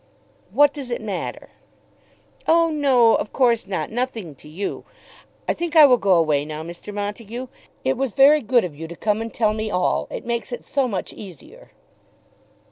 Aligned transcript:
"What 0.49 0.73
does 0.73 0.89
it 0.89 0.99
matter?" 0.99 1.49
"Oh 2.47 2.71
no; 2.71 3.13
of 3.13 3.31
course 3.31 3.67
not; 3.67 3.91
nothing 3.91 4.33
to 4.33 4.49
you. 4.49 4.83
I 5.47 5.53
think 5.53 5.75
I 5.75 5.85
will 5.85 5.99
go 5.99 6.15
away 6.15 6.43
now, 6.43 6.63
Mr. 6.63 6.91
Montague. 6.91 7.47
It 7.85 7.97
was 7.97 8.11
very 8.11 8.41
good 8.41 8.65
of 8.65 8.75
you 8.75 8.87
to 8.87 8.95
come 8.95 9.21
and 9.21 9.31
tell 9.31 9.53
me 9.53 9.69
all. 9.69 10.07
It 10.09 10.25
makes 10.25 10.51
it 10.51 10.65
so 10.65 10.87
much 10.87 11.13
easier." 11.13 11.69